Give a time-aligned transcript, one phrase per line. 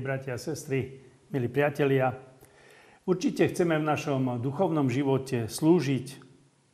[0.00, 0.96] milí bratia a sestry,
[1.28, 2.16] milí priatelia.
[3.04, 6.16] Určite chceme v našom duchovnom živote slúžiť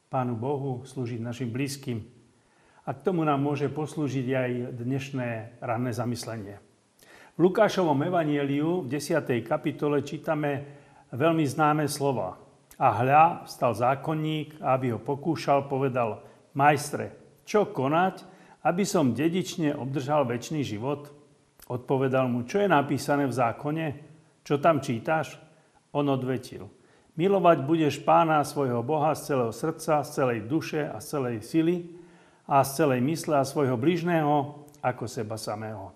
[0.07, 2.07] Pánu Bohu, slúžiť našim blízkym.
[2.87, 6.63] A k tomu nám môže poslúžiť aj dnešné ranné zamyslenie.
[7.35, 9.43] V Lukášovom evanieliu v 10.
[9.43, 10.63] kapitole čítame
[11.11, 12.39] veľmi známe slova.
[12.79, 16.23] A hľa, stal zákonník aby ho pokúšal, povedal,
[16.55, 17.11] majstre,
[17.43, 18.23] čo konať,
[18.63, 21.16] aby som dedične obdržal väčší život?
[21.67, 23.87] Odpovedal mu, čo je napísané v zákone?
[24.47, 25.35] Čo tam čítaš?
[25.91, 26.71] On odvetil,
[27.19, 31.77] milovať budeš pána svojho Boha z celého srdca, z celej duše a z celej sily
[32.47, 35.91] a z celej mysle a svojho bližného ako seba samého.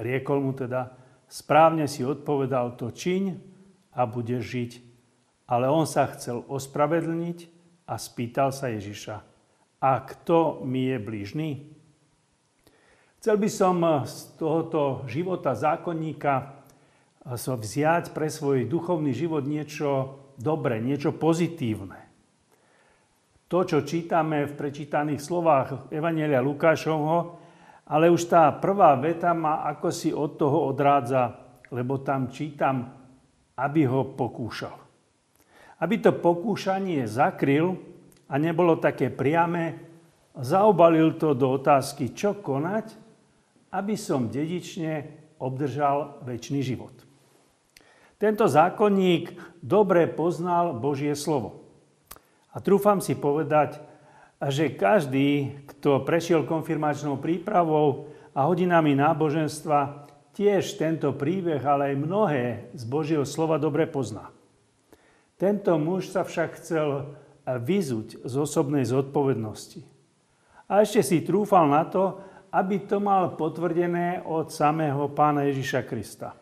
[0.00, 0.94] Riekol mu teda,
[1.28, 3.36] správne si odpovedal to čiň
[3.92, 4.72] a budeš žiť.
[5.52, 7.38] Ale on sa chcel ospravedlniť
[7.84, 9.16] a spýtal sa Ježiša,
[9.82, 11.48] a kto mi je blížny?
[13.22, 20.18] Chcel by som eh, z tohoto života zákonníka eh, vziať pre svoj duchovný život niečo
[20.34, 22.02] dobré, niečo pozitívne.
[23.46, 27.38] To, čo čítame v prečítaných slovách Evanelia Lukášovho,
[27.86, 31.30] ale už tá prvá veta ma ako si od toho odrádza,
[31.70, 32.90] lebo tam čítam,
[33.54, 34.74] aby ho pokúšal.
[35.78, 37.78] Aby to pokúšanie zakryl
[38.26, 39.78] a nebolo také priame,
[40.34, 43.01] zaobalil to do otázky, čo konať,
[43.72, 45.08] aby som dedične
[45.40, 46.92] obdržal väčší život.
[48.20, 51.66] Tento zákonník dobre poznal Božie slovo.
[52.54, 53.82] A trúfam si povedať,
[54.38, 62.44] že každý, kto prešiel konfirmačnou prípravou a hodinami náboženstva, tiež tento príbeh, ale aj mnohé
[62.76, 64.30] z Božieho slova dobre pozná.
[65.40, 69.82] Tento muž sa však chcel vyzuť z osobnej zodpovednosti.
[70.70, 76.36] A ešte si trúfal na to, aby to mal potvrdené od samého pána Ježiša Krista.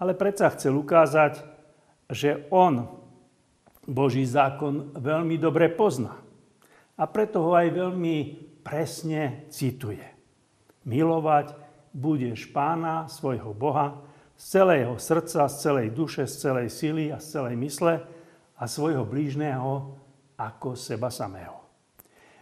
[0.00, 1.44] Ale predsa chcel ukázať,
[2.08, 2.88] že on
[3.84, 6.16] Boží zákon veľmi dobre pozná.
[6.96, 8.16] A preto ho aj veľmi
[8.64, 10.04] presne cituje.
[10.88, 11.52] Milovať
[11.92, 14.00] budeš pána, svojho Boha,
[14.40, 18.00] z celého srdca, z celej duše, z celej sily a z celej mysle
[18.56, 20.00] a svojho blížneho
[20.40, 21.59] ako seba samého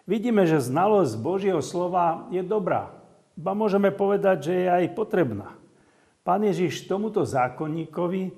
[0.08, 2.90] vidíme, že znalosť Božieho slova je dobrá.
[3.36, 5.54] Ba môžeme povedať, že je aj potrebná.
[6.26, 8.32] Pán Ježiš tomuto zákonníkovi,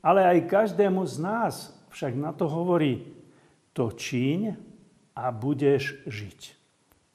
[0.00, 1.54] ale aj každému z nás
[1.90, 3.12] však na to hovorí,
[3.76, 4.56] to čiň
[5.12, 6.40] a budeš žiť.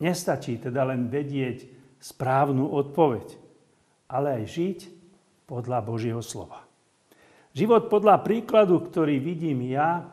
[0.04, 1.66] Nestačí teda len vedieť
[2.02, 3.38] správnu odpoveď,
[4.10, 4.80] ale aj žiť
[5.46, 6.66] podľa Božieho slova.
[7.52, 10.08] Život podľa príkladu, ktorý vidím ja,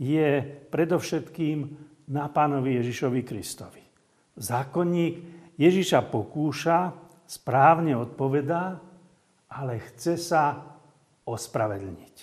[0.00, 1.76] je predovšetkým
[2.10, 3.82] na pánovi Ježišovi Kristovi.
[4.34, 5.14] Zákonník
[5.54, 6.90] Ježiša pokúša,
[7.30, 8.82] správne odpovedá,
[9.46, 10.58] ale chce sa
[11.22, 12.16] ospravedlniť.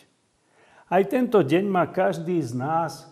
[0.92, 3.08] Aj tento deň má každý z nás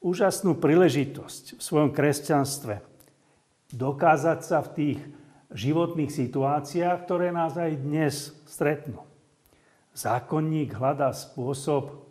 [0.00, 2.80] úžasnú príležitosť v svojom kresťanstve
[3.72, 5.00] dokázať sa v tých
[5.52, 9.04] životných situáciách, ktoré nás aj dnes stretnú.
[9.92, 12.06] Zákonník hľadá spôsob,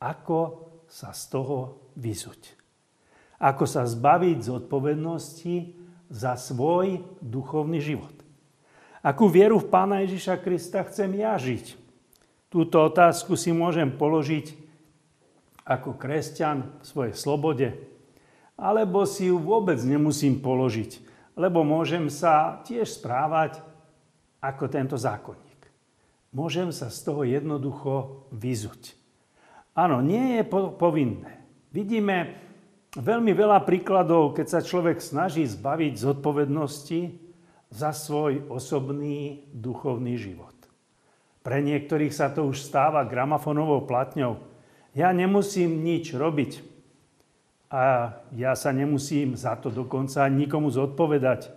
[0.00, 1.56] ako sa z toho
[1.98, 2.65] vyzuť.
[3.36, 5.56] Ako sa zbaviť zodpovednosti
[6.08, 8.14] za svoj duchovný život.
[9.04, 11.78] Akú vieru v Pána Ježiša Krista chcem ja žiť?
[12.50, 14.54] Túto otázku si môžem položiť
[15.66, 17.68] ako kresťan v svojej slobode,
[18.56, 21.02] alebo si ju vôbec nemusím položiť,
[21.36, 23.60] lebo môžem sa tiež správať
[24.40, 25.60] ako tento zákonník.
[26.30, 28.94] Môžem sa z toho jednoducho vyzuť.
[29.76, 30.42] Áno, nie je
[30.80, 31.44] povinné.
[31.74, 32.45] Vidíme
[32.96, 37.00] veľmi veľa príkladov, keď sa človek snaží zbaviť zodpovednosti
[37.68, 40.56] za svoj osobný duchovný život.
[41.44, 44.42] Pre niektorých sa to už stáva gramofonovou platňou.
[44.96, 46.74] Ja nemusím nič robiť.
[47.70, 51.50] A ja sa nemusím za to dokonca nikomu zodpovedať.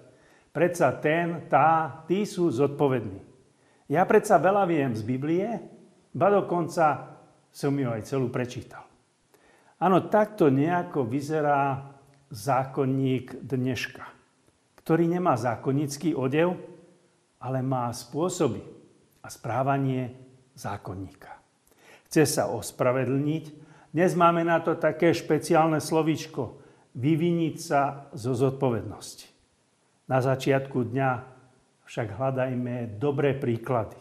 [0.50, 3.22] Predsa ten, tá, tí sú zodpovední.
[3.90, 5.48] Ja predsa veľa viem z Biblie,
[6.14, 7.18] ba dokonca
[7.50, 8.86] som ju aj celú prečítal.
[9.80, 11.88] Áno, takto nejako vyzerá
[12.28, 14.04] zákonník dneška,
[14.84, 16.60] ktorý nemá zákonnícky odev,
[17.40, 18.60] ale má spôsoby
[19.24, 20.12] a správanie
[20.52, 21.32] zákonníka.
[22.12, 23.46] Chce sa ospravedlniť.
[23.96, 26.60] Dnes máme na to také špeciálne slovíčko
[27.00, 29.32] vyviniť sa zo zodpovednosti.
[30.12, 31.12] Na začiatku dňa
[31.88, 33.96] však hľadajme dobré príklady.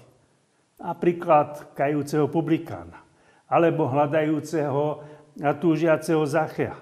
[0.82, 2.98] Napríklad kajúceho publikána,
[3.46, 6.76] alebo hľadajúceho a túžiaceho Zachea.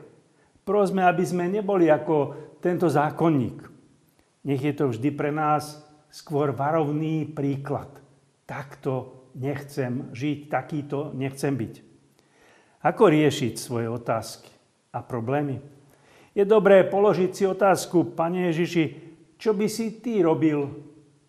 [0.67, 3.62] Prosme, aby sme neboli ako tento zákonník.
[4.47, 7.91] Nech je to vždy pre nás skôr varovný príklad,
[8.49, 11.75] takto nechcem žiť, takýto nechcem byť.
[12.87, 14.50] Ako riešiť svoje otázky
[14.94, 15.59] a problémy?
[16.37, 18.85] Je dobré položiť si otázku, Pane Ježiši,
[19.37, 20.69] čo by si Ty robil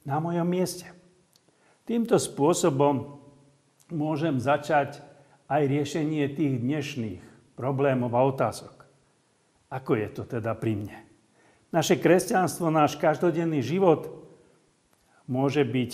[0.03, 0.87] na mojom mieste?
[1.87, 3.19] Týmto spôsobom
[3.91, 4.99] môžem začať
[5.47, 7.23] aj riešenie tých dnešných
[7.55, 8.83] problémov a otázok.
[9.71, 10.97] Ako je to teda pri mne?
[11.71, 14.07] Naše kresťanstvo, náš každodenný život
[15.27, 15.93] môže byť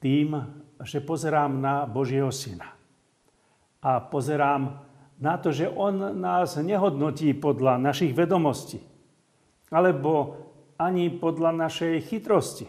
[0.00, 0.36] tým,
[0.84, 2.76] že pozerám na Božieho Syna.
[3.80, 4.84] A pozerám
[5.20, 8.80] na to, že On nás nehodnotí podľa našich vedomostí,
[9.72, 10.36] alebo
[10.76, 12.68] ani podľa našej chytrosti,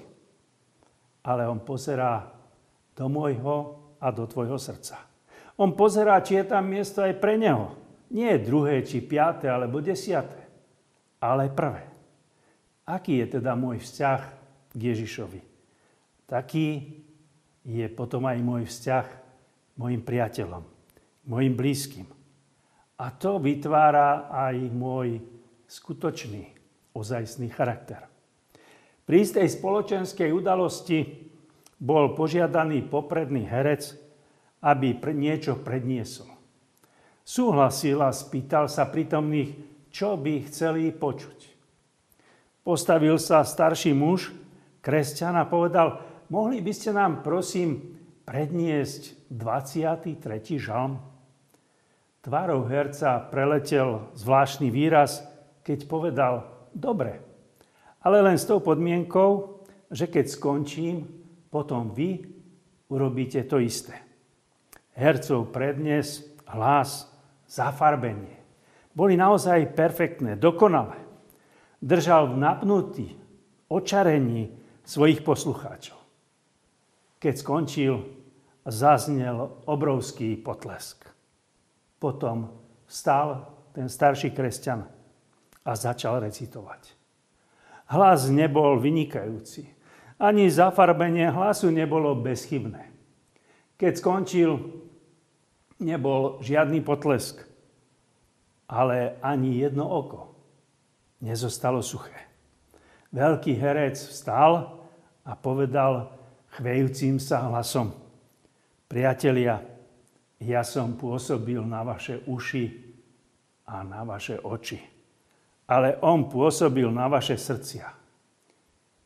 [1.24, 2.32] ale On pozerá
[2.96, 5.11] do môjho a do tvojho srdca.
[5.62, 7.78] On pozerá, či je tam miesto aj pre neho.
[8.10, 10.50] Nie druhé, či piaté, alebo desiaté,
[11.22, 11.86] ale prvé.
[12.90, 14.22] Aký je teda môj vzťah
[14.74, 15.42] k Ježišovi?
[16.26, 16.68] Taký
[17.62, 19.06] je potom aj môj vzťah
[19.78, 20.66] mojim priateľom,
[21.30, 22.10] mojim blízkym.
[22.98, 25.22] A to vytvára aj môj
[25.70, 26.58] skutočný,
[26.98, 28.10] ozajstný charakter.
[29.06, 31.06] Pri istej spoločenskej udalosti
[31.78, 33.94] bol požiadaný popredný herec,
[34.62, 36.30] aby niečo predniesol.
[37.22, 39.58] Súhlasil a spýtal sa prítomných,
[39.90, 41.40] čo by chceli počuť.
[42.62, 44.30] Postavil sa starší muž,
[44.86, 50.62] kresťan a povedal, mohli by ste nám prosím predniesť 23.
[50.62, 51.02] žalm?
[52.22, 55.26] Tvárou herca preletel zvláštny výraz,
[55.66, 57.18] keď povedal, dobre,
[58.06, 61.10] ale len s tou podmienkou, že keď skončím,
[61.50, 62.22] potom vy
[62.94, 64.11] urobíte to isté.
[64.96, 67.08] Hercov prednes, hlas,
[67.48, 68.40] zafarbenie.
[68.92, 71.00] Boli naozaj perfektné, dokonalé.
[71.82, 73.08] Držal v napnutí,
[73.72, 74.52] očarení
[74.84, 75.98] svojich poslucháčov.
[77.18, 78.04] Keď skončil,
[78.68, 81.08] zaznel obrovský potlesk.
[81.98, 82.52] Potom
[82.86, 84.86] vstal ten starší kresťan
[85.66, 86.94] a začal recitovať.
[87.90, 89.82] Hlas nebol vynikajúci
[90.22, 92.91] ani zafarbenie hlasu nebolo bezchybné.
[93.82, 94.62] Keď skončil,
[95.82, 97.42] nebol žiadny potlesk,
[98.70, 100.38] ale ani jedno oko
[101.26, 102.30] nezostalo suché.
[103.10, 104.86] Veľký herec vstal
[105.26, 106.14] a povedal
[106.54, 107.90] chvejúcim sa hlasom.
[108.86, 109.66] Priatelia,
[110.38, 112.66] ja som pôsobil na vaše uši
[113.66, 114.78] a na vaše oči.
[115.66, 117.90] Ale on pôsobil na vaše srdcia.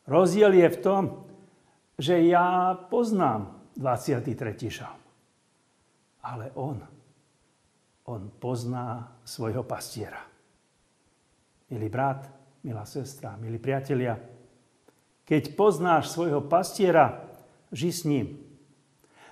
[0.04, 1.04] Rozdiel je v tom,
[1.95, 4.72] že ja poznám 23.
[4.72, 5.01] žalm.
[6.25, 6.81] Ale on,
[8.10, 10.24] on pozná svojho pastiera.
[11.69, 12.25] Milý brat,
[12.66, 14.18] milá sestra, milí priatelia,
[15.25, 17.25] keď poznáš svojho pastiera,
[17.74, 18.42] ži s ním.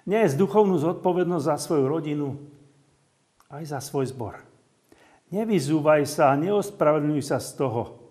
[0.06, 2.38] z duchovnú zodpovednosť za svoju rodinu,
[3.54, 4.42] aj za svoj zbor.
[5.30, 8.01] Nevyzúvaj sa neospravedlňuj sa z toho,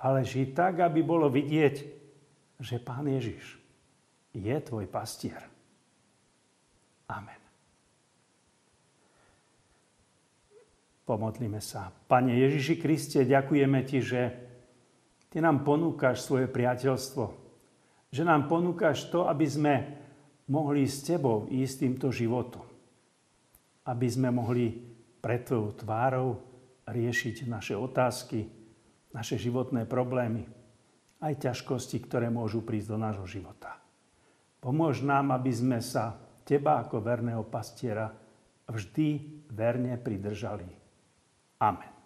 [0.00, 1.74] ale ži tak, aby bolo vidieť,
[2.60, 3.60] že Pán Ježiš
[4.32, 5.51] je tvoj pastier.
[7.10, 7.42] Amen.
[11.02, 11.90] Pomodlíme sa.
[11.90, 14.20] Pane Ježiši Kriste, ďakujeme Ti, že
[15.28, 17.24] Ty nám ponúkaš svoje priateľstvo.
[18.12, 19.74] Že nám ponúkaš to, aby sme
[20.46, 22.64] mohli s Tebou ísť týmto životom.
[23.88, 24.70] Aby sme mohli
[25.18, 26.28] pred Tvojou tvárou
[26.86, 28.46] riešiť naše otázky,
[29.10, 30.46] naše životné problémy
[31.22, 33.78] aj ťažkosti, ktoré môžu prísť do nášho života.
[34.58, 38.10] Pomôž nám, aby sme sa Teba ako verného pastiera
[38.66, 39.08] vždy
[39.52, 40.70] verne pridržali.
[41.62, 42.01] Amen.